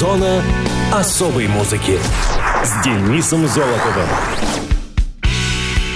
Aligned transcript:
Зона 0.00 0.42
особой 0.94 1.46
музыки 1.46 1.98
с 2.64 2.82
Денисом 2.82 3.46
Золотовым. 3.46 4.08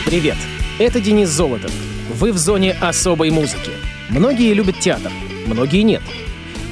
Привет, 0.05 0.37
это 0.79 1.01
Денис 1.01 1.31
Золотов. 1.31 1.73
Вы 2.11 2.33
в 2.33 2.37
зоне 2.37 2.77
особой 2.83 3.31
музыки. 3.31 3.71
Многие 4.11 4.53
любят 4.53 4.79
театр, 4.79 5.11
многие 5.47 5.81
нет. 5.85 6.03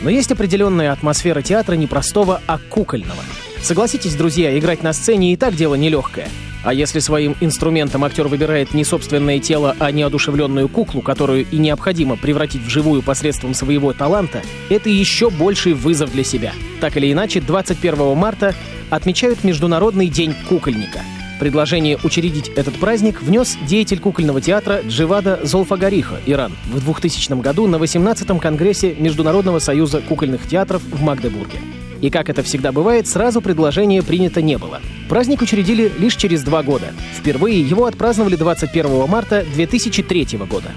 Но 0.02 0.10
есть 0.10 0.30
определенная 0.30 0.92
атмосфера 0.92 1.40
театра 1.40 1.74
не 1.74 1.86
простого, 1.86 2.42
а 2.46 2.58
кукольного. 2.58 3.22
Согласитесь, 3.62 4.14
друзья, 4.14 4.58
играть 4.58 4.82
на 4.82 4.92
сцене 4.92 5.32
и 5.32 5.36
так 5.38 5.54
дело 5.56 5.74
нелегкое. 5.74 6.28
А 6.64 6.72
если 6.72 7.00
своим 7.00 7.36
инструментом 7.40 8.04
актер 8.04 8.28
выбирает 8.28 8.74
не 8.74 8.84
собственное 8.84 9.38
тело, 9.40 9.76
а 9.78 9.90
неодушевленную 9.90 10.68
куклу, 10.68 11.02
которую 11.02 11.46
и 11.50 11.56
необходимо 11.56 12.16
превратить 12.16 12.62
в 12.62 12.68
живую 12.68 13.02
посредством 13.02 13.54
своего 13.54 13.92
таланта, 13.92 14.42
это 14.70 14.88
еще 14.88 15.30
больший 15.30 15.72
вызов 15.72 16.12
для 16.12 16.24
себя. 16.24 16.52
Так 16.80 16.96
или 16.96 17.12
иначе, 17.12 17.40
21 17.40 18.16
марта 18.16 18.54
отмечают 18.90 19.44
Международный 19.44 20.08
день 20.08 20.34
кукольника— 20.48 21.00
Предложение 21.42 21.98
учредить 22.04 22.50
этот 22.50 22.78
праздник 22.78 23.20
внес 23.20 23.58
деятель 23.66 23.98
кукольного 23.98 24.40
театра 24.40 24.80
Дживада 24.86 25.40
Золфагариха, 25.42 26.20
Иран, 26.24 26.52
в 26.72 26.80
2000 26.84 27.40
году 27.40 27.66
на 27.66 27.78
18-м 27.78 28.38
Конгрессе 28.38 28.94
Международного 28.94 29.58
союза 29.58 30.00
кукольных 30.08 30.46
театров 30.46 30.82
в 30.84 31.02
Магдебурге. 31.02 31.58
И 32.02 32.10
как 32.10 32.28
это 32.28 32.42
всегда 32.42 32.72
бывает, 32.72 33.06
сразу 33.06 33.40
предложение 33.40 34.02
принято 34.02 34.42
не 34.42 34.58
было. 34.58 34.80
Праздник 35.08 35.40
учредили 35.40 35.90
лишь 35.98 36.16
через 36.16 36.42
два 36.42 36.62
года. 36.62 36.92
Впервые 37.16 37.62
его 37.62 37.86
отпраздновали 37.86 38.36
21 38.36 39.08
марта 39.08 39.46
2003 39.54 40.38
года. 40.50 40.72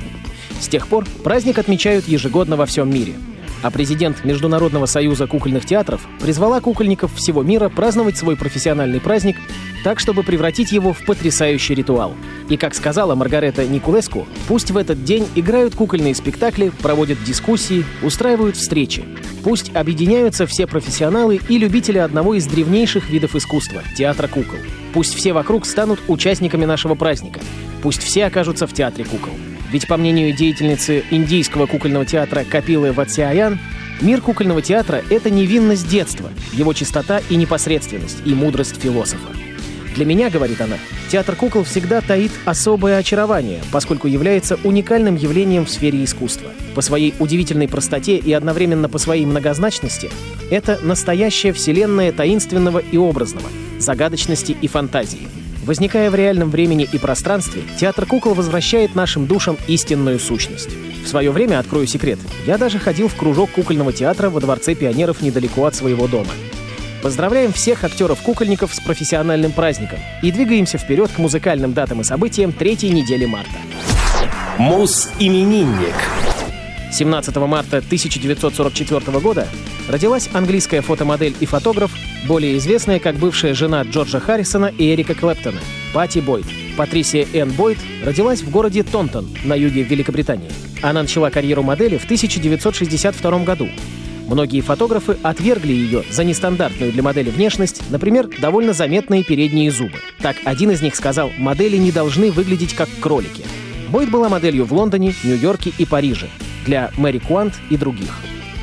С 0.61 0.69
тех 0.69 0.87
пор 0.87 1.05
праздник 1.23 1.57
отмечают 1.57 2.07
ежегодно 2.07 2.55
во 2.55 2.65
всем 2.65 2.89
мире– 2.89 3.13
а 3.65 3.71
президент 3.71 4.23
Международного 4.23 4.85
союза 4.85 5.25
кукольных 5.25 5.65
театров 5.65 6.07
призвала 6.19 6.61
кукольников 6.61 7.15
всего 7.15 7.41
мира 7.41 7.67
праздновать 7.67 8.15
свой 8.15 8.35
профессиональный 8.35 9.01
праздник 9.01 9.37
так, 9.83 9.99
чтобы 9.99 10.21
превратить 10.21 10.71
его 10.71 10.93
в 10.93 11.03
потрясающий 11.03 11.73
ритуал. 11.73 12.13
И, 12.47 12.57
как 12.57 12.75
сказала 12.75 13.15
Маргарета 13.15 13.65
Никулеску, 13.65 14.27
пусть 14.47 14.69
в 14.69 14.77
этот 14.77 15.03
день 15.03 15.27
играют 15.33 15.73
кукольные 15.73 16.13
спектакли, 16.13 16.71
проводят 16.83 17.23
дискуссии, 17.23 17.83
устраивают 18.03 18.55
встречи. 18.55 19.03
Пусть 19.43 19.75
объединяются 19.75 20.45
все 20.45 20.67
профессионалы 20.67 21.39
и 21.49 21.57
любители 21.57 21.97
одного 21.97 22.35
из 22.35 22.45
древнейших 22.45 23.09
видов 23.09 23.35
искусства— 23.35 23.81
театра 23.97 24.27
кукол. 24.27 24.59
Пусть 24.93 25.15
все 25.15 25.33
вокруг 25.33 25.65
станут 25.65 25.99
участниками 26.07 26.65
нашего 26.65 26.93
праздника. 26.93 27.39
Пусть 27.81 28.03
все 28.03 28.25
окажутся 28.25 28.67
в 28.67 28.73
театре 28.73 29.05
кукол. 29.05 29.33
Ведь, 29.71 29.87
по 29.87 29.97
мнению 29.97 30.33
деятельницы 30.33 31.03
индийского 31.09 31.65
кукольного 31.65 32.05
театра 32.05 32.43
Капилы 32.43 32.91
Ватсиаян, 32.91 33.59
мир 34.01 34.21
кукольного 34.21 34.61
театра— 34.61 35.03
это 35.09 35.29
невинность 35.29 35.87
детства, 35.89 36.29
его 36.53 36.73
чистота 36.73 37.21
и 37.29 37.35
непосредственность, 37.35 38.17
и 38.25 38.33
мудрость 38.33 38.79
философа. 38.79 39.27
Для 39.95 40.05
меня, 40.05 40.29
говорит 40.29 40.59
она, 40.59 40.75
театр 41.09 41.35
кукол 41.35 41.63
всегда 41.63 42.01
таит 42.01 42.31
особое 42.43 42.97
очарование, 42.97 43.61
поскольку 43.71 44.07
является 44.07 44.59
уникальным 44.63 45.15
явлением 45.15 45.65
в 45.65 45.69
сфере 45.69 46.03
искусства. 46.03 46.51
По 46.75 46.81
своей 46.81 47.13
удивительной 47.19 47.69
простоте 47.69 48.17
и 48.17 48.33
одновременно 48.33 48.89
по 48.89 48.97
своей 48.97 49.25
многозначности 49.25 50.11
это 50.51 50.79
настоящая 50.83 51.53
вселенная 51.53 52.11
таинственного 52.11 52.79
и 52.79 52.97
образного, 52.97 53.47
загадочности 53.79 54.55
и 54.61 54.67
фантазии— 54.67 55.27
Возникая 55.65 56.11
в 56.11 56.15
реальном 56.15 56.51
времени 56.51 56.87
и 56.91 56.99
пространстве, 56.99 57.63
театр 57.79 58.05
кукол 58.05 58.35
возвращает 58.35 58.93
нашим 58.93 59.25
душам 59.25 59.57
истинную 59.67 60.19
сущность. 60.19 60.69
В 61.03 61.07
свое 61.07 61.31
время, 61.31 61.57
открою 61.57 61.87
секрет, 61.87 62.19
я 62.45 62.59
даже 62.59 62.77
ходил 62.77 63.07
в 63.07 63.15
кружок 63.15 63.49
кукольного 63.49 63.91
театра 63.91 64.29
во 64.29 64.39
Дворце 64.39 64.75
пионеров 64.75 65.21
недалеко 65.21 65.65
от 65.65 65.73
своего 65.73 66.07
дома. 66.07 66.29
Поздравляем 67.01 67.51
всех 67.51 67.83
актеров-кукольников 67.83 68.75
с 68.75 68.79
профессиональным 68.79 69.51
праздником 69.51 69.99
и 70.21 70.31
двигаемся 70.31 70.77
вперед 70.77 71.09
к 71.11 71.17
музыкальным 71.17 71.73
датам 71.73 72.01
и 72.01 72.03
событиям 72.03 72.51
третьей 72.51 72.91
недели 72.91 73.25
марта. 73.25 73.57
Мус-именинник. 74.59 75.95
17 76.95 77.35
марта 77.35 77.77
1944 77.79 79.19
года 79.19 79.49
родилась 79.89 80.29
английская 80.31 80.79
фотомодель 80.79 81.35
и 81.41 81.45
фотограф, 81.45 81.91
более 82.25 82.57
известная 82.57 82.99
как 82.99 83.17
бывшая 83.17 83.53
жена 83.53 83.83
Джорджа 83.83 84.21
Харрисона 84.21 84.71
и 84.77 84.93
Эрика 84.93 85.13
Клэптона, 85.13 85.59
Пати 85.93 86.19
Бойд. 86.19 86.45
Патрисия 86.77 87.27
Энн 87.33 87.51
Бойд 87.51 87.77
родилась 88.01 88.41
в 88.41 88.49
городе 88.49 88.83
Тонтон 88.83 89.27
на 89.43 89.55
юге 89.55 89.83
Великобритании. 89.83 90.49
Она 90.81 91.01
начала 91.01 91.29
карьеру 91.29 91.63
модели 91.63 91.97
в 91.97 92.05
1962 92.05 93.39
году. 93.39 93.67
Многие 94.27 94.61
фотографы 94.61 95.17
отвергли 95.21 95.73
ее 95.73 96.03
за 96.09 96.23
нестандартную 96.23 96.93
для 96.93 97.03
модели 97.03 97.29
внешность, 97.29 97.81
например, 97.89 98.29
довольно 98.39 98.71
заметные 98.71 99.25
передние 99.25 99.69
зубы. 99.69 99.99
Так, 100.21 100.37
один 100.45 100.71
из 100.71 100.81
них 100.81 100.95
сказал, 100.95 101.29
модели 101.37 101.75
не 101.75 101.91
должны 101.91 102.31
выглядеть 102.31 102.73
как 102.73 102.87
кролики. 103.01 103.43
Бойд 103.89 104.09
была 104.09 104.29
моделью 104.29 104.63
в 104.63 104.71
Лондоне, 104.71 105.13
Нью-Йорке 105.25 105.73
и 105.77 105.85
Париже 105.85 106.29
для 106.65 106.91
Мэри 106.97 107.19
Куант 107.19 107.53
и 107.69 107.77
других. 107.77 108.19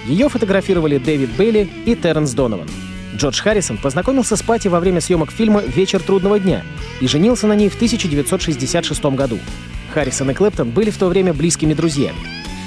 Ее 0.06 0.28
фотографировали 0.28 0.98
Дэвид 0.98 1.30
Бейли 1.36 1.68
и 1.86 1.94
Терренс 1.94 2.32
Донован. 2.32 2.68
Джордж 3.14 3.40
Харрисон 3.40 3.78
познакомился 3.78 4.36
с 4.36 4.42
Пати 4.42 4.68
во 4.68 4.80
время 4.80 5.00
съемок 5.00 5.30
фильма 5.30 5.62
«Вечер 5.62 6.02
трудного 6.02 6.40
дня» 6.40 6.62
и 7.00 7.06
женился 7.06 7.46
на 7.46 7.52
ней 7.52 7.68
в 7.68 7.74
1966 7.74 9.04
году. 9.04 9.38
Харрисон 9.92 10.30
и 10.30 10.34
Клэптон 10.34 10.70
были 10.70 10.90
в 10.90 10.96
то 10.96 11.08
время 11.08 11.34
близкими 11.34 11.74
друзьями. 11.74 12.16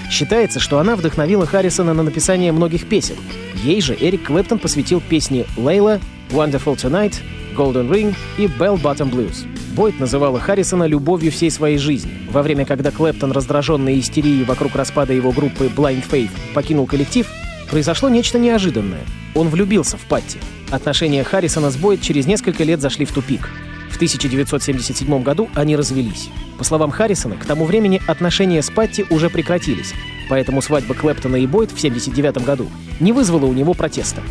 Считается, 0.09 0.59
что 0.59 0.79
она 0.79 0.95
вдохновила 0.95 1.45
Харрисона 1.45 1.94
на 1.94 2.03
написание 2.03 2.51
многих 2.51 2.88
песен. 2.88 3.16
Ей 3.63 3.81
же 3.81 3.97
Эрик 4.00 4.28
Клэптон 4.28 4.59
посвятил 4.59 5.01
песни 5.01 5.45
«Лейла», 5.57 6.00
«Wonderful 6.29 6.75
Tonight», 6.75 7.16
«Golden 7.56 7.90
Ring» 7.90 8.16
и 8.38 8.45
«Bell 8.45 8.79
Bottom 8.79 9.12
Blues». 9.12 9.47
Бойт 9.75 10.00
называла 10.00 10.40
Харрисона 10.40 10.86
любовью 10.86 11.34
всей 11.34 11.52
своей 11.52 11.78
жизни. 11.78 12.12
Во 12.31 12.41
время, 12.41 12.66
когда 12.66 12.91
Клэптон, 12.91 13.34
раздраженный 13.34 14.00
истерией 14.00 14.46
вокруг 14.46 14.74
распада 14.74 15.12
его 15.12 15.34
группы 15.34 15.66
Blind 15.66 16.09
Faith, 16.09 16.30
покинул 16.53 16.86
коллектив, 16.88 17.28
произошло 17.69 18.08
нечто 18.08 18.40
неожиданное. 18.40 19.02
Он 19.36 19.50
влюбился 19.50 19.97
в 19.97 20.06
Патти. 20.06 20.38
Отношения 20.72 21.25
Харрисона 21.25 21.72
с 21.72 21.75
Бойт 21.75 22.02
через 22.02 22.25
несколько 22.25 22.63
лет 22.63 22.80
зашли 22.80 23.06
в 23.06 23.12
тупик. 23.12 23.50
В 23.91 23.97
1977 23.97 25.24
году 25.24 25.50
они 25.56 25.75
развелись. 25.75 26.30
По 26.57 26.63
словам 26.63 26.90
Харрисона, 26.90 27.36
к 27.36 27.44
тому 27.44 27.66
времени 27.66 28.02
отношения 28.07 28.62
с 28.62 28.69
Патти 28.69 29.06
уже 29.09 29.30
прекратились, 29.30 29.94
поэтому 30.30 30.62
свадьба 30.62 30.94
Клэптона 30.94 31.36
и 31.36 31.47
Бойт 31.47 31.72
в 31.72 31.78
1979 31.78 32.46
году 32.46 32.68
не 33.02 33.12
вызвала 33.12 33.46
у 33.46 33.52
него 33.52 33.74
протеста. 33.74 34.22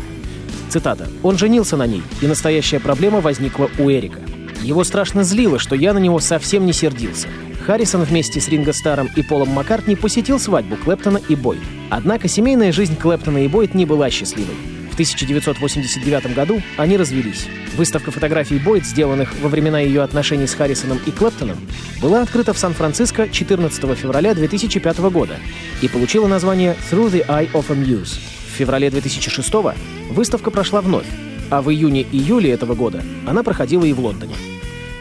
Цитата. 0.69 1.07
«Он 1.21 1.37
женился 1.37 1.77
на 1.77 1.85
ней, 1.85 2.01
и 2.21 2.25
настоящая 2.25 2.79
проблема 2.79 3.21
возникла 3.21 3.69
у 3.77 3.91
Эрика. 3.91 4.21
Его 4.65 4.83
страшно 4.83 5.23
злило, 5.23 5.59
что 5.59 5.75
я 5.75 5.93
на 5.93 5.99
него 5.99 6.19
совсем 6.19 6.65
не 6.65 6.73
сердился. 6.73 7.27
Харрисон 7.67 8.01
вместе 8.01 8.41
с 8.41 8.47
Ринго 8.47 8.73
Старом 8.73 9.07
и 9.15 9.21
Полом 9.21 9.49
Маккартни 9.49 9.95
посетил 9.95 10.39
свадьбу 10.39 10.75
Клэптона 10.75 11.19
и 11.29 11.35
Бойд. 11.35 11.59
Однако 11.91 12.27
семейная 12.27 12.71
жизнь 12.71 12.95
Клэптона 12.95 13.45
и 13.45 13.47
Бойд 13.47 13.75
не 13.75 13.85
была 13.85 14.09
счастливой. 14.09 14.55
В 14.89 14.93
1989 14.93 16.33
году 16.33 16.63
они 16.77 16.97
развелись. 16.97 17.45
Выставка 17.77 18.09
фотографий 18.09 18.57
Бойд, 18.57 18.87
сделанных 18.87 19.35
во 19.39 19.49
времена 19.49 19.79
ее 19.79 20.01
отношений 20.01 20.47
с 20.47 20.55
Харрисоном 20.55 20.99
и 21.05 21.11
Клэптоном, 21.11 21.57
была 22.01 22.23
открыта 22.23 22.51
в 22.53 22.57
Сан-Франциско 22.57 23.29
14 23.29 23.95
февраля 23.95 24.33
2005 24.33 24.97
года 25.11 25.35
и 25.83 25.87
получила 25.87 26.25
название 26.25 26.75
«Through 26.89 27.11
the 27.11 27.27
Eye 27.27 27.51
of 27.51 27.65
a 27.69 27.75
Muse». 27.75 28.17
В 28.51 28.57
феврале 28.57 28.89
2006 28.89 29.53
выставка 30.09 30.49
прошла 30.49 30.81
вновь, 30.81 31.05
а 31.49 31.61
в 31.61 31.69
июне-июле 31.71 32.51
этого 32.51 32.75
года 32.75 33.03
она 33.27 33.43
проходила 33.43 33.85
и 33.85 33.93
в 33.93 33.99
Лондоне. 33.99 34.35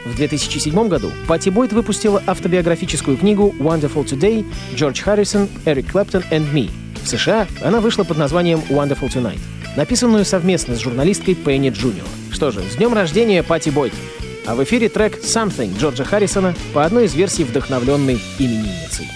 В 0.05 0.15
2007 0.17 0.89
году 0.89 1.11
Пати 1.27 1.49
Бойт 1.49 1.73
выпустила 1.73 2.23
автобиографическую 2.27 3.17
книгу 3.17 3.55
«Wonderful 3.59 4.05
Today. 4.05 4.45
George 4.75 5.03
Harrison, 5.05 5.49
Eric 5.65 5.91
Clapton 5.91 6.25
and 6.31 6.53
Me». 6.53 6.71
В 7.03 7.09
США 7.09 7.47
она 7.63 7.81
вышла 7.81 8.05
под 8.05 8.19
названием 8.19 8.61
«Wonderful 8.69 9.09
Tonight», 9.09 9.41
написанную 9.77 10.25
совместно 10.25 10.75
с 10.75 10.81
журналисткой 10.81 11.35
Пенни 11.35 11.71
Джуниор. 11.71 12.07
Что 12.31 12.51
же, 12.51 12.61
с 12.63 12.77
днем 12.77 12.93
рождения, 12.93 13.43
Пати 13.43 13.71
Бойт! 13.71 13.95
А 14.47 14.55
в 14.55 14.63
эфире 14.65 14.91
трек 14.91 15.19
«Something» 15.23 15.79
Джорджа 15.79 16.05
Харрисона 16.05 16.55
по 16.75 16.85
одной 16.85 17.07
из 17.07 17.15
версий 17.15 17.45
вдохновленной 17.45 18.21
именинницей. 18.39 19.07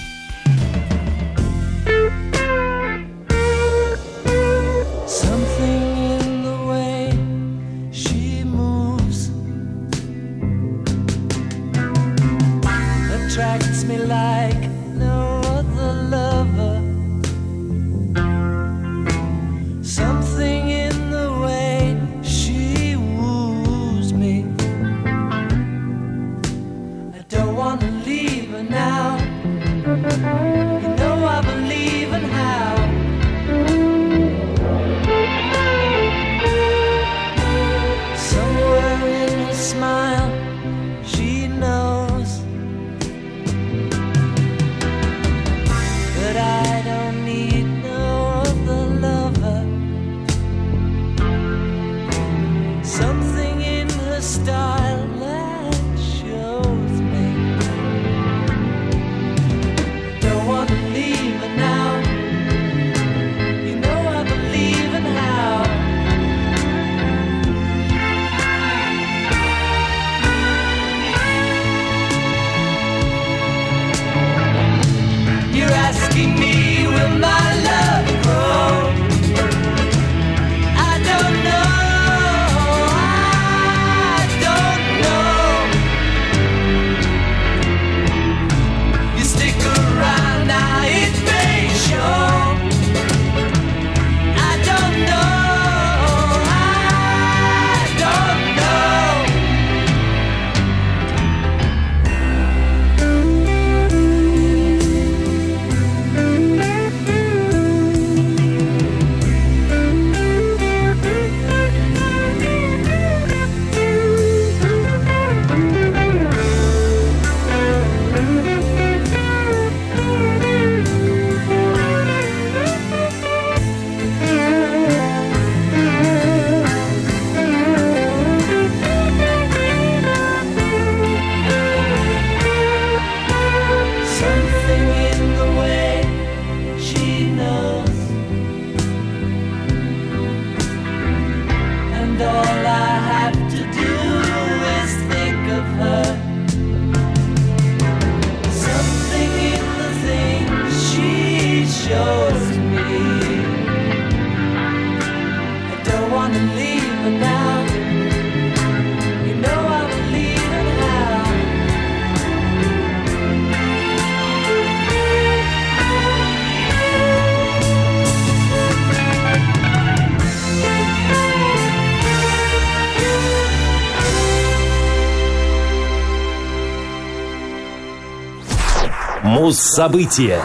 Муз-события. 179.48 180.42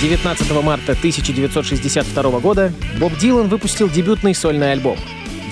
19 0.00 0.64
марта 0.64 0.92
1962 0.92 2.40
года 2.40 2.72
Боб 2.98 3.14
Дилан 3.18 3.48
выпустил 3.48 3.90
дебютный 3.90 4.34
сольный 4.34 4.72
альбом. 4.72 4.96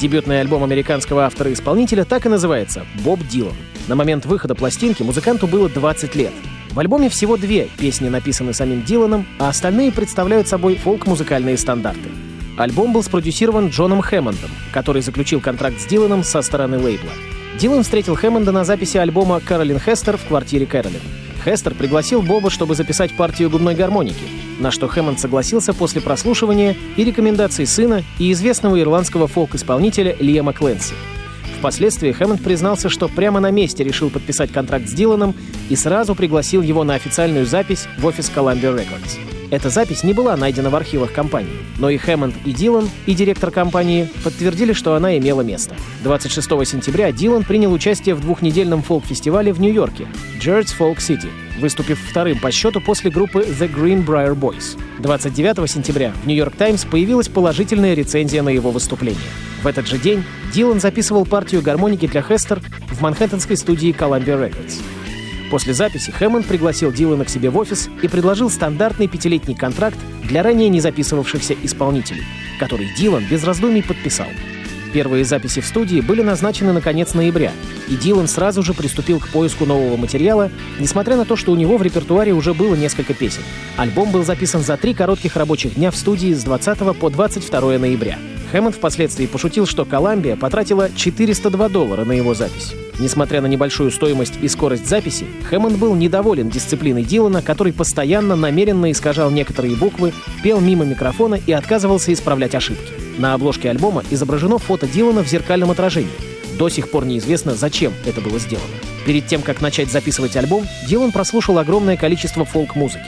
Дебютный 0.00 0.40
альбом 0.40 0.64
американского 0.64 1.26
автора-исполнителя 1.26 2.06
так 2.06 2.24
и 2.24 2.30
называется 2.30 2.86
«Боб 3.04 3.20
Дилан». 3.28 3.52
На 3.88 3.94
момент 3.94 4.24
выхода 4.24 4.54
пластинки 4.54 5.02
музыканту 5.02 5.46
было 5.46 5.68
20 5.68 6.14
лет. 6.14 6.32
В 6.70 6.78
альбоме 6.78 7.10
всего 7.10 7.36
две 7.36 7.68
песни 7.78 8.08
написаны 8.08 8.54
самим 8.54 8.82
Диланом, 8.82 9.26
а 9.38 9.50
остальные 9.50 9.92
представляют 9.92 10.48
собой 10.48 10.76
фолк-музыкальные 10.76 11.58
стандарты. 11.58 12.08
Альбом 12.56 12.94
был 12.94 13.02
спродюсирован 13.02 13.68
Джоном 13.68 14.00
Хэммондом, 14.00 14.50
который 14.72 15.02
заключил 15.02 15.42
контракт 15.42 15.78
с 15.78 15.84
Диланом 15.84 16.24
со 16.24 16.40
стороны 16.40 16.78
лейбла. 16.78 17.12
Дилан 17.58 17.82
встретил 17.82 18.14
Хэммонда 18.14 18.50
на 18.50 18.64
записи 18.64 18.96
альбома 18.96 19.40
«Каролин 19.40 19.78
Хестер» 19.78 20.16
в 20.16 20.24
квартире 20.24 20.64
Кэролин. 20.64 21.02
Хестер 21.44 21.75
пригласил 21.75 22.22
Боба, 22.22 22.50
чтобы 22.50 22.75
записать 22.75 23.16
партию 23.16 23.50
губной 23.50 23.75
гармоники, 23.75 24.25
на 24.58 24.70
что 24.70 24.88
Хэммонд 24.88 25.19
согласился 25.19 25.72
после 25.72 26.00
прослушивания 26.00 26.76
и 26.96 27.04
рекомендаций 27.04 27.66
сына 27.66 28.04
и 28.19 28.31
известного 28.32 28.81
ирландского 28.81 29.26
фолк-исполнителя 29.26 30.16
Лиама 30.20 30.52
Кленси. 30.52 30.94
Впоследствии 31.58 32.12
Хэммонд 32.12 32.42
признался, 32.42 32.88
что 32.88 33.08
прямо 33.08 33.40
на 33.40 33.50
месте 33.50 33.84
решил 33.84 34.10
подписать 34.10 34.52
контракт 34.52 34.88
с 34.88 34.92
Диланом 34.92 35.34
и 35.69 35.76
сразу 35.76 36.14
пригласил 36.14 36.62
его 36.62 36.84
на 36.84 36.94
официальную 36.94 37.46
запись 37.46 37.87
в 37.98 38.06
офис 38.06 38.31
Columbia 38.34 38.75
Records. 38.75 39.39
Эта 39.50 39.69
запись 39.69 40.05
не 40.05 40.12
была 40.12 40.37
найдена 40.37 40.70
в 40.70 40.76
архивах 40.76 41.12
компании, 41.12 41.58
но 41.79 41.91
и 41.91 41.97
Хэммонд, 41.97 42.37
и 42.44 42.52
Дилан, 42.52 42.88
и 43.06 43.14
директор 43.14 43.50
компании 43.50 44.08
подтвердили, 44.23 44.73
что 44.73 44.94
она 44.94 45.19
имела 45.19 45.41
место. 45.41 45.75
26 46.05 46.49
сентября 46.67 47.11
Дилан 47.11 47.43
принял 47.43 47.73
участие 47.73 48.14
в 48.14 48.20
двухнедельном 48.20 48.82
фолк-фестивале 48.82 49.52
в 49.52 49.61
Нью-Йорке 49.61 50.06
Jerds 50.41 50.69
Folk 50.79 50.99
City, 50.99 51.29
выступив 51.58 51.99
вторым 51.99 52.38
по 52.38 52.52
счету 52.52 52.81
после 52.81 53.11
группы 53.11 53.41
The 53.41 53.69
Greenbrier 53.69 54.37
Boys. 54.37 54.79
29 55.00 55.69
сентября 55.69 56.12
в 56.23 56.26
Нью-Йорк 56.29 56.55
Таймс 56.55 56.85
появилась 56.85 57.29
положительная 57.29 57.94
рецензия 57.94 58.43
на 58.43 58.50
его 58.50 58.70
выступление. 58.70 59.20
В 59.64 59.66
этот 59.66 59.88
же 59.88 59.99
день 59.99 60.23
Дилан 60.54 60.80
записывал 60.80 61.26
партию 61.26 61.61
гармоники 61.61 62.07
для 62.07 62.23
Хестер 62.23 62.61
в 62.88 63.00
манхэттенской 63.02 63.57
студии 63.57 63.92
Columbia 63.92 64.38
Records. 64.38 64.80
После 65.50 65.75
записи 65.75 66.12
Хэммонд 66.12 66.47
пригласил 66.47 66.92
Дилана 66.92 67.25
к 67.25 67.28
себе 67.28 67.50
в 67.50 67.59
офис 67.59 67.90
и 68.02 68.09
предложил 68.09 68.49
стандартный 68.49 69.09
пятилетний 69.09 69.57
контракт 69.57 69.99
для 70.23 70.45
ранее 70.45 70.69
не 70.69 70.80
записывавшихся 70.80 71.57
исполнителей, 71.64 72.23
который 72.61 72.88
Дилан 72.97 73.25
без 73.28 73.42
раздумий 73.42 73.83
подписал. 73.83 74.28
Первые 74.92 75.25
записи 75.25 75.61
в 75.61 75.66
студии 75.66 76.00
были 76.00 76.23
назначены 76.23 76.73
на 76.73 76.80
конец 76.80 77.14
ноября, 77.14 77.52
и 77.88 77.97
Дилан 77.97 78.28
сразу 78.28 78.62
же 78.62 78.75
приступил 78.75 79.19
к 79.19 79.28
поиску 79.28 79.64
нового 79.64 79.97
материала, 79.97 80.50
несмотря 80.78 81.16
на 81.16 81.25
то, 81.25 81.37
что 81.37 81.52
у 81.52 81.57
него 81.57 81.76
в 81.76 81.83
репертуаре 81.83 82.33
уже 82.33 82.54
было 82.54 82.75
несколько 82.75 83.14
песен. 83.14 83.42
Альбом 83.76 84.11
был 84.11 84.25
записан 84.25 84.62
за 84.62 84.76
три 84.76 84.95
коротких 84.95 85.37
рабочих 85.37 85.75
дня 85.75 85.90
в 85.90 85.97
студии 85.97 86.33
с 86.33 86.42
20 86.42 86.78
по 86.99 87.11
22 87.11 87.78
ноября. 87.78 88.19
Хэммонд 88.52 88.76
впоследствии 88.76 89.26
пошутил, 89.26 89.66
что 89.66 89.85
Коламбия 89.85 90.37
потратила 90.37 90.90
402 90.95 91.69
доллара 91.69 92.04
на 92.04 92.12
его 92.12 92.35
запись. 92.35 92.75
Несмотря 93.00 93.40
на 93.40 93.47
небольшую 93.47 93.90
стоимость 93.90 94.35
и 94.42 94.49
скорость 94.49 94.87
записи, 94.87 95.25
Хэммонд 95.49 95.78
был 95.78 95.95
недоволен 95.95 96.50
дисциплиной 96.50 97.02
Дилана, 97.02 97.40
который 97.40 97.73
постоянно 97.73 98.37
намеренно 98.37 98.90
искажал 98.92 99.30
некоторые 99.30 99.75
буквы, 99.75 100.12
пел 100.42 100.61
мимо 100.61 100.85
микрофона 100.85 101.37
и 101.47 101.50
отказывался 101.50 102.12
исправлять 102.12 102.54
ошибки. 102.54 102.92
На 103.16 103.33
обложке 103.33 103.71
альбома 103.71 104.04
изображено 104.11 104.59
фото 104.59 104.87
Дилана 104.87 105.25
в 105.25 105.28
зеркальном 105.28 105.71
отражении. 105.71 106.11
До 106.59 106.69
сих 106.69 106.90
пор 106.90 107.07
неизвестно, 107.07 107.54
зачем 107.54 107.95
это 108.04 108.21
было 108.21 108.38
сделано. 108.38 108.69
Перед 109.07 109.26
тем, 109.26 109.40
как 109.40 109.62
начать 109.62 109.90
записывать 109.90 110.37
альбом, 110.37 110.66
Дилан 110.87 111.11
прослушал 111.11 111.57
огромное 111.57 111.97
количество 111.97 112.45
фолк-музыки. 112.45 113.07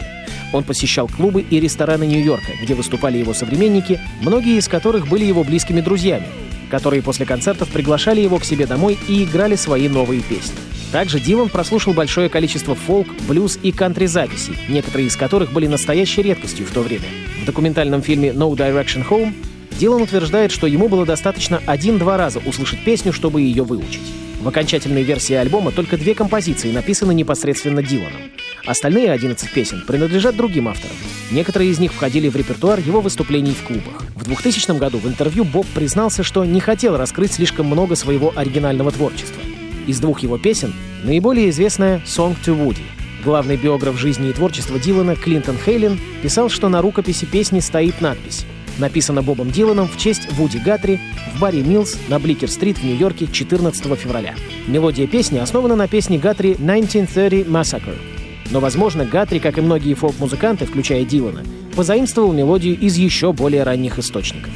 Он 0.55 0.65
посещал 0.65 1.07
клубы 1.07 1.43
и 1.43 1.61
рестораны 1.61 2.05
Нью-Йорка, 2.05 2.53
где 2.63 2.75
выступали 2.75 3.19
его 3.19 3.35
современники, 3.35 4.01
многие 4.23 4.57
из 4.57 4.69
которых 4.69 5.07
были 5.07 5.25
его 5.25 5.45
близкими 5.45 5.83
друзьями, 5.83 6.27
которые 6.73 7.03
после 7.03 7.27
концертов 7.27 7.69
приглашали 7.69 8.23
его 8.23 8.39
к 8.39 8.47
себе 8.47 8.67
домой 8.67 8.99
и 9.07 9.25
играли 9.25 9.57
свои 9.57 9.91
новые 9.91 10.23
песни. 10.23 10.55
Также 10.91 11.21
Дилан 11.21 11.51
прослушал 11.51 11.93
большое 11.93 12.31
количество 12.31 12.75
фолк, 12.75 13.09
блюз 13.29 13.59
и 13.63 13.73
кантри-записей, 13.73 14.57
некоторые 14.71 15.09
из 15.09 15.17
которых 15.17 15.53
были 15.53 15.67
настоящей 15.67 16.23
редкостью 16.23 16.65
в 16.65 16.71
то 16.71 16.81
время. 16.81 17.05
В 17.43 17.45
документальном 17.45 18.01
фильме 18.01 18.31
«No 18.31 18.51
Direction 18.57 19.07
Home» 19.11 19.35
Дилан 19.79 20.01
утверждает, 20.01 20.51
что 20.51 20.67
ему 20.67 20.89
было 20.89 21.05
достаточно 21.05 21.61
один-два 21.67 22.17
раза 22.17 22.39
услышать 22.39 22.83
песню, 22.83 23.13
чтобы 23.13 23.43
ее 23.43 23.65
выучить. 23.65 24.01
В 24.41 24.49
окончательной 24.49 25.03
версии 25.03 25.35
альбома 25.35 25.73
только 25.73 25.99
две 25.99 26.15
композиции 26.15 26.73
написаны 26.73 27.13
непосредственно 27.13 27.83
Диланом. 27.83 28.23
Остальные 28.67 29.11
11 29.11 29.51
песен 29.51 29.83
принадлежат 29.87 30.37
другим 30.37 30.69
авторам. 30.69 30.97
Некоторые 31.31 31.71
из 31.71 31.79
них 31.79 31.93
входили 31.93 32.29
в 32.29 32.37
репертуар 32.37 32.79
его 32.79 33.01
выступлений 33.01 33.53
в 33.53 33.63
клубах. 33.63 34.05
В 34.15 34.25
2000 34.25 34.79
году 34.79 34.99
в 34.99 35.07
интервью 35.07 35.45
Боб 35.45 35.67
признался, 35.75 36.23
что 36.23 36.45
не 36.45 36.61
хотел 36.61 36.97
раскрыть 36.97 37.33
слишком 37.33 37.67
много 37.67 37.97
своего 37.97 38.33
оригинального 38.37 38.93
творчества. 38.93 39.43
Из 39.87 39.99
двух 39.99 40.21
его 40.21 40.39
песен 40.39 40.73
наиболее 41.03 41.51
известная 41.51 41.99
«Song 42.07 42.37
to 42.45 42.57
Woody». 42.57 42.83
Главный 43.25 43.57
биограф 43.57 43.99
жизни 43.99 44.31
и 44.31 44.33
творчества 44.33 44.79
Дилана 44.79 45.17
Клинтон 45.17 45.57
Хейлин 45.57 45.99
писал, 46.23 46.49
что 46.49 46.69
на 46.69 46.83
рукописи 46.83 47.25
песни 47.25 47.61
стоит 47.61 48.01
надпись 48.01 48.45
Написано 48.79 49.23
Бобом 49.23 49.51
Диланом 49.51 49.89
в 49.89 49.97
честь 49.97 50.33
Вуди 50.33 50.59
Гатри 50.59 50.99
в 51.35 51.41
баре 51.41 51.63
Милс 51.63 51.99
на 52.09 52.19
Бликер-стрит 52.19 52.79
в 52.79 52.85
Нью-Йорке 52.85 53.27
14 53.27 53.99
февраля. 53.99 54.35
Мелодия 54.67 55.07
песни 55.07 55.39
основана 55.39 55.77
на 55.77 55.89
песне 55.89 56.19
Гатри 56.19 56.55
1930 56.55 57.47
Massacre. 57.47 58.22
Но, 58.53 58.61
возможно, 58.61 59.07
Гатри, 59.07 59.41
как 59.41 59.57
и 59.57 59.63
многие 59.63 59.95
фолк-музыканты, 59.95 60.67
включая 60.67 61.05
Дилана, 61.05 61.43
позаимствовал 61.75 62.33
мелодию 62.35 62.79
из 62.79 62.97
еще 62.99 63.33
более 63.33 63.63
ранних 63.63 63.99
источников. 63.99 64.53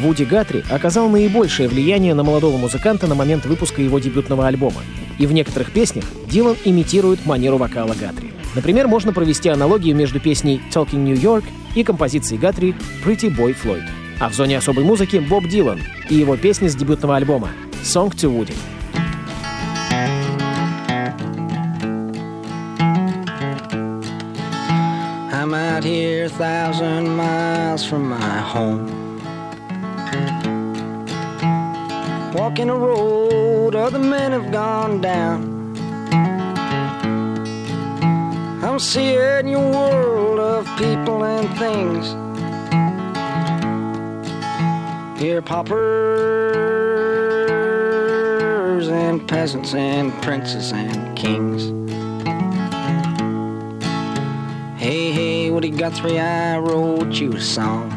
Вуди 0.00 0.24
Гатри 0.24 0.62
оказал 0.70 1.08
наибольшее 1.08 1.68
влияние 1.68 2.14
на 2.14 2.22
молодого 2.22 2.56
музыканта 2.56 3.08
на 3.08 3.16
момент 3.16 3.44
выпуска 3.44 3.82
его 3.82 3.98
дебютного 3.98 4.46
альбома, 4.46 4.80
и 5.18 5.26
в 5.26 5.32
некоторых 5.32 5.72
песнях 5.72 6.04
Дилан 6.30 6.56
имитирует 6.64 7.26
манеру 7.26 7.56
вокала 7.56 7.94
Гатри. 7.94 8.30
Например, 8.54 8.86
можно 8.86 9.12
провести 9.12 9.48
аналогию 9.48 9.96
между 9.96 10.20
песней 10.20 10.60
«Talking 10.72 11.04
New 11.04 11.16
York» 11.16 11.44
и 11.74 11.82
композицией 11.82 12.40
Гатри 12.40 12.74
«Pretty 13.04 13.36
Boy 13.36 13.56
Floyd». 13.60 13.82
А 14.20 14.28
в 14.28 14.34
зоне 14.34 14.58
особой 14.58 14.84
музыки 14.84 15.16
Боб 15.16 15.48
Дилан 15.48 15.80
и 16.08 16.14
его 16.14 16.36
песни 16.36 16.68
с 16.68 16.76
дебютного 16.76 17.16
альбома 17.16 17.50
«Song 17.82 18.10
to 18.14 18.30
Woody». 18.30 18.54
I'm 25.54 25.76
out 25.76 25.84
here 25.84 26.24
a 26.24 26.28
thousand 26.28 27.14
miles 27.14 27.86
from 27.86 28.08
my 28.08 28.38
home. 28.40 29.20
Walking 32.34 32.70
a 32.70 32.74
road 32.74 33.76
other 33.76 34.00
men 34.00 34.32
have 34.32 34.50
gone 34.50 35.00
down. 35.00 35.76
I'm 38.64 38.80
seeing 38.80 39.46
your 39.46 39.70
world 39.70 40.40
of 40.40 40.66
people 40.76 41.22
and 41.22 41.48
things. 41.56 42.16
Here, 45.20 45.40
paupers 45.40 45.78
and 48.88 49.28
peasants 49.28 49.72
and 49.72 50.12
princes 50.20 50.72
and 50.72 51.16
kings. 51.16 51.83
Guthrie, 55.76 56.20
I 56.20 56.56
wrote 56.58 57.14
you 57.14 57.32
a 57.32 57.40
song 57.40 57.90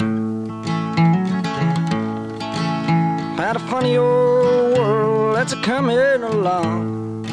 about 3.36 3.56
a 3.56 3.60
funny 3.60 3.98
old 3.98 4.78
world 4.80 5.36
that's 5.36 5.54
a 5.54 5.62
coming 5.62 5.96
along. 6.24 7.24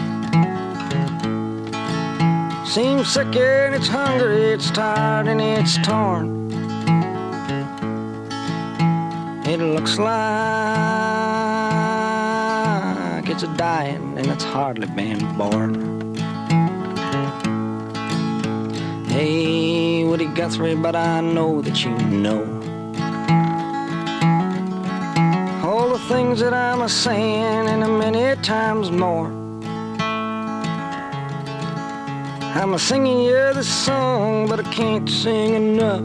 Seems 2.67 3.11
sick 3.11 3.35
and 3.37 3.75
it's 3.75 3.89
hungry, 3.89 4.53
it's 4.53 4.71
tired 4.71 5.29
and 5.29 5.41
it's 5.41 5.79
torn. 5.79 6.53
It 9.47 9.61
looks 9.61 9.99
like 9.99 10.11
it's 13.31 13.45
a 13.45 13.57
dying 13.57 14.19
and 14.19 14.27
it's 14.27 14.45
hardly 14.45 14.89
been 14.89 15.39
born. 15.39 16.04
Guthrie, 20.35 20.75
but 20.75 20.97
I 20.97 21.21
know 21.21 21.63
that 21.63 21.85
you 21.85 21.91
know 21.91 22.43
all 25.63 25.89
the 25.91 25.99
things 26.09 26.41
that 26.41 26.53
I'm 26.53 26.83
a 26.83 26.89
saying 26.89 27.69
and 27.69 27.85
a 27.85 27.89
many 27.89 28.35
times 28.43 28.91
more. 28.91 29.29
I'm 32.59 32.75
a 32.75 32.79
singing 32.79 33.21
you 33.21 33.53
this 33.55 33.69
song, 33.69 34.49
but 34.49 34.59
I 34.59 34.65
can't 34.73 35.09
sing 35.09 35.55
enough. 35.55 36.05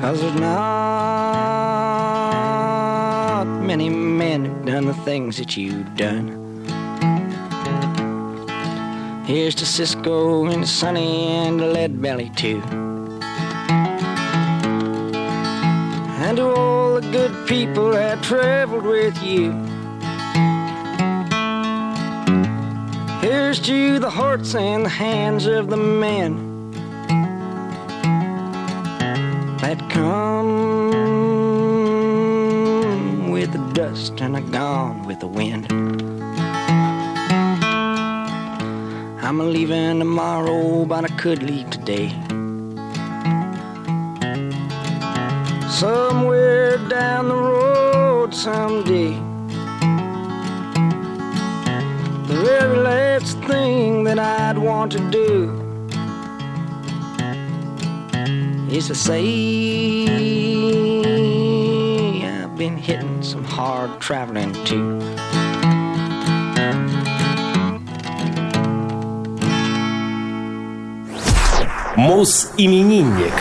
Cause 0.00 0.20
there's 0.20 0.40
not 0.40 1.34
many 3.62 3.88
men 3.88 4.44
who've 4.44 4.64
done 4.64 4.86
the 4.86 4.94
things 4.94 5.36
that 5.38 5.56
you've 5.56 5.94
done. 5.96 6.39
Here's 9.30 9.54
to 9.54 9.64
Cisco 9.64 10.46
and 10.46 10.68
Sonny 10.68 11.28
and 11.28 11.60
the 11.60 11.66
Lead 11.68 12.02
Belly 12.02 12.30
too. 12.30 12.60
And 16.18 16.36
to 16.38 16.50
all 16.50 16.94
the 16.94 17.02
good 17.12 17.46
people 17.46 17.92
that 17.92 18.24
traveled 18.24 18.82
with 18.82 19.22
you. 19.22 19.52
Here's 23.20 23.60
to 23.60 24.00
the 24.00 24.10
hearts 24.10 24.56
and 24.56 24.84
the 24.84 24.88
hands 24.88 25.46
of 25.46 25.70
the 25.70 25.76
men 25.76 26.72
that 29.58 29.78
come 29.90 30.40
with 33.30 33.52
the 33.52 33.64
dust 33.74 34.20
and 34.20 34.34
are 34.34 34.40
gone 34.40 35.06
with 35.06 35.20
the 35.20 35.28
wind. 35.28 35.99
I'm 39.30 39.38
leaving 39.52 40.00
tomorrow, 40.00 40.84
but 40.84 41.04
I 41.04 41.08
could 41.14 41.40
leave 41.44 41.70
today. 41.70 42.08
Somewhere 45.70 46.76
down 46.88 47.28
the 47.28 47.36
road 47.36 48.34
someday. 48.34 49.10
The 52.26 52.40
very 52.44 52.78
last 52.78 53.38
thing 53.44 54.02
that 54.02 54.18
I'd 54.18 54.58
want 54.58 54.90
to 54.92 55.10
do 55.10 55.52
is 58.68 58.88
to 58.88 58.96
say 58.96 59.22
I've 62.26 62.56
been 62.56 62.76
hitting 62.76 63.22
some 63.22 63.44
hard 63.44 64.00
traveling 64.00 64.52
too. 64.64 64.98
Мус-именинник. 72.00 73.34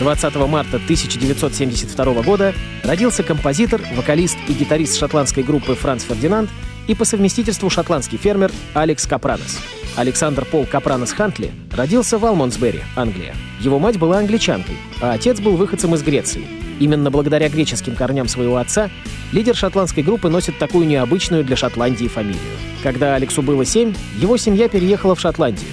20 0.00 0.34
марта 0.48 0.78
1972 0.78 2.22
года 2.22 2.52
родился 2.82 3.22
композитор, 3.22 3.80
вокалист 3.94 4.36
и 4.48 4.52
гитарист 4.52 4.98
шотландской 4.98 5.44
группы 5.44 5.76
Франц 5.76 6.02
Фердинанд 6.02 6.50
и 6.88 6.96
по 6.96 7.04
совместительству 7.04 7.70
шотландский 7.70 8.18
фермер 8.18 8.50
Алекс 8.74 9.06
Капранос. 9.06 9.60
Александр 9.94 10.44
Пол 10.44 10.66
Капранос 10.66 11.12
Хантли 11.12 11.52
родился 11.70 12.18
в 12.18 12.26
Алмонсбери, 12.26 12.80
Англия. 12.96 13.36
Его 13.60 13.78
мать 13.78 13.96
была 13.96 14.18
англичанкой, 14.18 14.78
а 15.00 15.12
отец 15.12 15.38
был 15.38 15.54
выходцем 15.54 15.94
из 15.94 16.02
Греции. 16.02 16.44
Именно 16.80 17.12
благодаря 17.12 17.48
греческим 17.48 17.94
корням 17.94 18.26
своего 18.26 18.56
отца 18.56 18.90
лидер 19.30 19.54
шотландской 19.54 20.02
группы 20.02 20.28
носит 20.28 20.58
такую 20.58 20.88
необычную 20.88 21.44
для 21.44 21.54
Шотландии 21.54 22.08
фамилию. 22.08 22.40
Когда 22.82 23.14
Алексу 23.14 23.42
было 23.42 23.64
семь, 23.64 23.94
его 24.16 24.36
семья 24.38 24.68
переехала 24.68 25.14
в 25.14 25.20
Шотландию. 25.20 25.68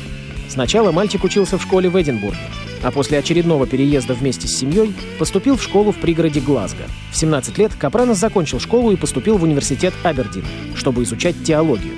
Сначала 0.47 0.91
мальчик 0.91 1.23
учился 1.23 1.57
в 1.57 1.61
школе 1.61 1.89
в 1.89 2.01
Эдинбурге, 2.01 2.39
а 2.81 2.91
после 2.91 3.19
очередного 3.19 3.67
переезда 3.67 4.13
вместе 4.13 4.47
с 4.47 4.57
семьей 4.57 4.93
поступил 5.19 5.57
в 5.57 5.63
школу 5.63 5.91
в 5.91 5.97
пригороде 5.97 6.39
Глазго. 6.39 6.83
В 7.11 7.17
17 7.17 7.57
лет 7.57 7.73
Капранос 7.77 8.17
закончил 8.17 8.59
школу 8.59 8.91
и 8.91 8.95
поступил 8.95 9.37
в 9.37 9.43
университет 9.43 9.93
Абердин, 10.03 10.45
чтобы 10.75 11.03
изучать 11.03 11.43
теологию. 11.43 11.93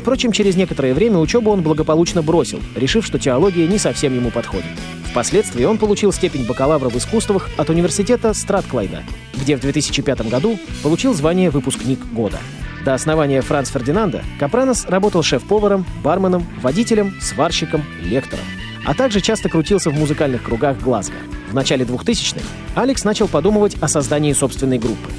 Впрочем, 0.00 0.32
через 0.32 0.56
некоторое 0.56 0.94
время 0.94 1.18
учебу 1.18 1.50
он 1.50 1.60
благополучно 1.60 2.22
бросил, 2.22 2.58
решив, 2.74 3.04
что 3.04 3.18
теология 3.18 3.68
не 3.68 3.76
совсем 3.76 4.14
ему 4.14 4.30
подходит. 4.30 4.70
Впоследствии 5.10 5.64
он 5.64 5.76
получил 5.76 6.10
степень 6.10 6.46
бакалавра 6.46 6.88
в 6.88 6.96
искусствах 6.96 7.50
от 7.58 7.68
университета 7.68 8.32
Стратклайда, 8.32 9.02
где 9.34 9.56
в 9.56 9.60
2005 9.60 10.30
году 10.30 10.58
получил 10.82 11.12
звание 11.12 11.50
«Выпускник 11.50 12.00
года». 12.12 12.38
До 12.82 12.94
основания 12.94 13.42
Франц 13.42 13.68
Фердинанда 13.68 14.24
Капранос 14.38 14.86
работал 14.86 15.22
шеф-поваром, 15.22 15.84
барменом, 16.02 16.46
водителем, 16.62 17.20
сварщиком, 17.20 17.84
лектором. 18.02 18.44
А 18.86 18.94
также 18.94 19.20
часто 19.20 19.50
крутился 19.50 19.90
в 19.90 19.98
музыкальных 19.98 20.42
кругах 20.42 20.78
Глазго. 20.80 21.16
В 21.50 21.54
начале 21.54 21.84
2000-х 21.84 22.46
Алекс 22.74 23.04
начал 23.04 23.28
подумывать 23.28 23.76
о 23.82 23.88
создании 23.88 24.32
собственной 24.32 24.78
группы. 24.78 25.10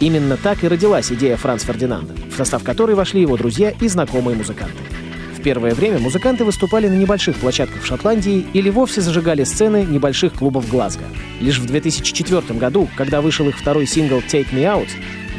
Именно 0.00 0.36
так 0.36 0.62
и 0.64 0.68
родилась 0.68 1.10
идея 1.12 1.36
Франц 1.36 1.64
Фердинанда, 1.64 2.14
в 2.30 2.36
состав 2.36 2.62
которой 2.62 2.94
вошли 2.94 3.20
его 3.20 3.36
друзья 3.36 3.72
и 3.80 3.88
знакомые 3.88 4.36
музыканты. 4.36 4.78
В 5.36 5.42
первое 5.42 5.74
время 5.74 5.98
музыканты 5.98 6.44
выступали 6.44 6.88
на 6.88 6.94
небольших 6.94 7.36
площадках 7.36 7.82
в 7.82 7.86
Шотландии 7.86 8.46
или 8.52 8.70
вовсе 8.70 9.00
зажигали 9.00 9.44
сцены 9.44 9.84
небольших 9.88 10.34
клубов 10.34 10.68
Глазго. 10.68 11.04
Лишь 11.40 11.58
в 11.58 11.66
2004 11.66 12.58
году, 12.58 12.88
когда 12.96 13.20
вышел 13.20 13.48
их 13.48 13.56
второй 13.56 13.86
сингл 13.86 14.18
«Take 14.18 14.52
Me 14.52 14.62
Out», 14.64 14.88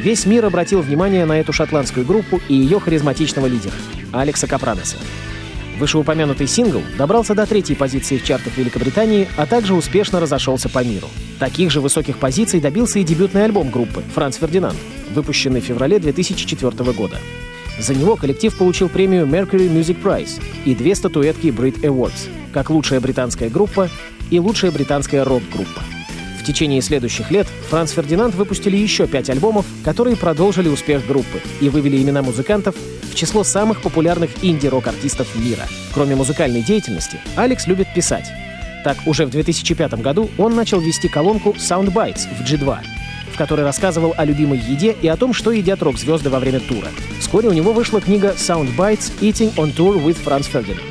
Весь 0.00 0.24
мир 0.24 0.46
обратил 0.46 0.80
внимание 0.80 1.26
на 1.26 1.38
эту 1.38 1.52
шотландскую 1.52 2.06
группу 2.06 2.40
и 2.48 2.54
ее 2.54 2.80
харизматичного 2.80 3.46
лидера— 3.46 3.74
Алекса 4.12 4.46
Капрадоса. 4.46 4.96
Вышеупомянутый 5.80 6.46
сингл 6.46 6.82
добрался 6.98 7.34
до 7.34 7.46
третьей 7.46 7.74
позиции 7.74 8.18
в 8.18 8.24
чартах 8.24 8.58
Великобритании, 8.58 9.26
а 9.38 9.46
также 9.46 9.74
успешно 9.74 10.20
разошелся 10.20 10.68
по 10.68 10.84
миру. 10.84 11.08
Таких 11.38 11.70
же 11.70 11.80
высоких 11.80 12.18
позиций 12.18 12.60
добился 12.60 12.98
и 12.98 13.02
дебютный 13.02 13.46
альбом 13.46 13.70
группы 13.70 14.02
«Франц 14.14 14.36
Фердинанд», 14.36 14.76
выпущенный 15.14 15.62
в 15.62 15.64
феврале 15.64 15.98
2004 15.98 16.92
года. 16.92 17.16
За 17.78 17.94
него 17.94 18.16
коллектив 18.16 18.54
получил 18.58 18.90
премию 18.90 19.24
Mercury 19.24 19.74
Music 19.74 19.96
Prize 20.02 20.42
и 20.66 20.74
две 20.74 20.94
статуэтки 20.94 21.46
Brit 21.46 21.80
Awards, 21.80 22.28
как 22.52 22.68
лучшая 22.68 23.00
британская 23.00 23.48
группа 23.48 23.88
и 24.30 24.38
лучшая 24.38 24.72
британская 24.72 25.24
рок-группа. 25.24 25.80
Течение 26.50 26.82
следующих 26.82 27.30
лет 27.30 27.46
Франц 27.68 27.92
Фердинанд 27.92 28.34
выпустили 28.34 28.76
еще 28.76 29.06
пять 29.06 29.30
альбомов, 29.30 29.64
которые 29.84 30.16
продолжили 30.16 30.68
успех 30.68 31.06
группы 31.06 31.40
и 31.60 31.68
вывели 31.68 32.02
имена 32.02 32.22
музыкантов 32.22 32.74
в 33.08 33.14
число 33.14 33.44
самых 33.44 33.80
популярных 33.82 34.30
инди-рок-артистов 34.42 35.28
мира. 35.36 35.68
Кроме 35.94 36.16
музыкальной 36.16 36.62
деятельности, 36.62 37.20
Алекс 37.36 37.68
любит 37.68 37.94
писать. 37.94 38.32
Так, 38.82 38.96
уже 39.06 39.26
в 39.26 39.30
2005 39.30 39.94
году 40.02 40.28
он 40.38 40.56
начал 40.56 40.80
вести 40.80 41.06
колонку 41.06 41.50
Soundbites 41.50 42.26
в 42.36 42.42
G2, 42.42 42.78
в 43.32 43.38
которой 43.38 43.60
рассказывал 43.60 44.12
о 44.16 44.24
любимой 44.24 44.58
еде 44.58 44.96
и 45.00 45.06
о 45.06 45.16
том, 45.16 45.32
что 45.32 45.52
едят 45.52 45.80
рок-звезды 45.84 46.30
во 46.30 46.40
время 46.40 46.58
тура. 46.58 46.88
Вскоре 47.20 47.48
у 47.48 47.52
него 47.52 47.72
вышла 47.72 48.00
книга 48.00 48.34
Soundbites 48.36 49.12
Eating 49.20 49.54
on 49.54 49.72
Tour 49.72 50.04
with 50.04 50.16
Franz 50.24 50.50
Ferdinand, 50.52 50.82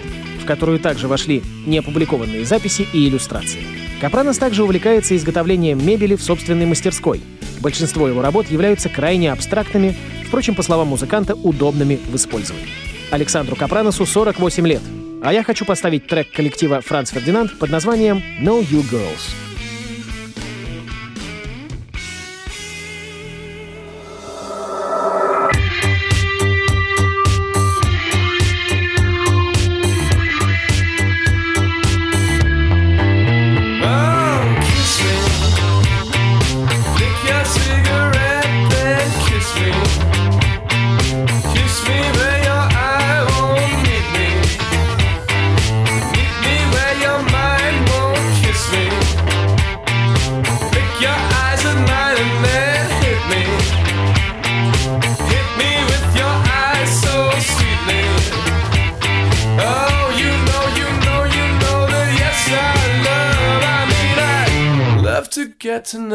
в 0.42 0.46
которую 0.46 0.80
также 0.80 1.10
вошли 1.10 1.44
неопубликованные 1.66 2.46
записи 2.46 2.88
и 2.94 3.10
иллюстрации. 3.10 3.89
Капранос 4.00 4.38
также 4.38 4.64
увлекается 4.64 5.16
изготовлением 5.16 5.86
мебели 5.86 6.16
в 6.16 6.24
собственной 6.24 6.66
мастерской. 6.66 7.22
Большинство 7.60 8.08
его 8.08 8.22
работ 8.22 8.50
являются 8.50 8.88
крайне 8.88 9.32
абстрактными, 9.32 9.96
впрочем, 10.26 10.56
по 10.56 10.64
словам 10.64 10.88
музыканта, 10.88 11.36
удобными 11.36 12.00
в 12.10 12.16
использовании. 12.16 12.70
Александру 13.12 13.56
Капраносу 13.58 14.06
48 14.06 14.68
лет, 14.68 14.82
а 15.22 15.34
я 15.34 15.44
хочу 15.44 15.66
поставить 15.66 16.08
трек 16.08 16.32
коллектива 16.32 16.80
«Франц 16.80 17.12
Фердинанд» 17.12 17.60
под 17.60 17.72
названием 17.72 18.24
«No 18.42 18.62
You 18.62 18.84
Girls». 18.90 19.49
hayatın 65.90 66.10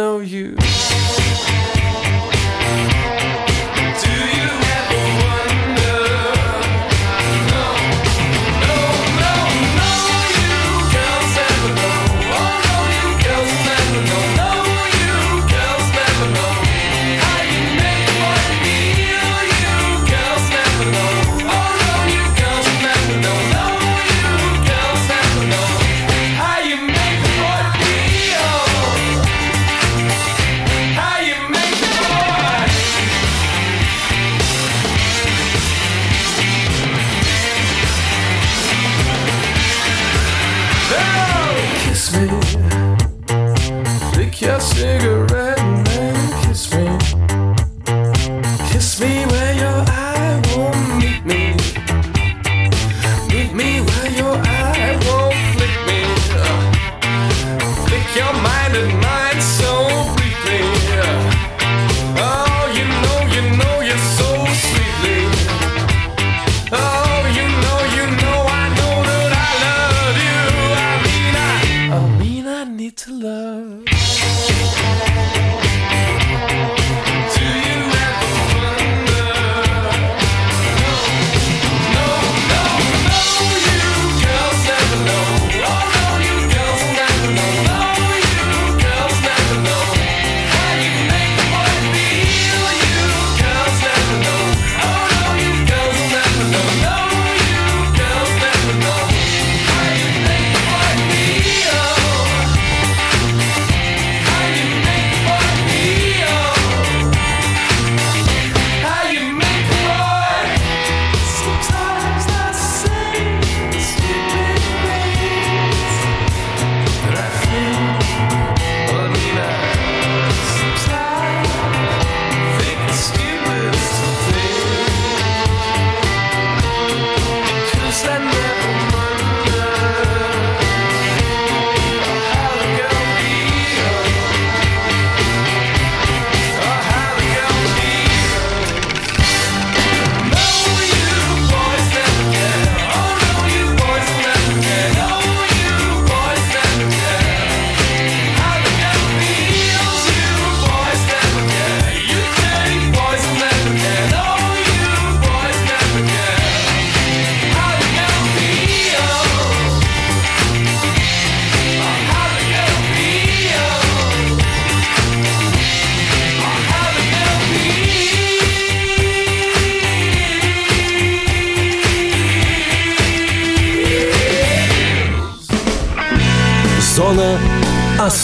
Зона 44.40 45.33